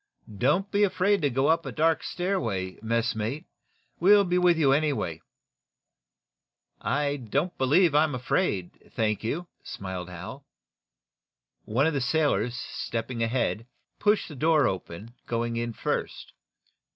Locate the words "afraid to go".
0.83-1.45